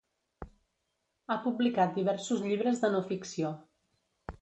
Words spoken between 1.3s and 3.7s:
publicat diversos llibres de no ficció.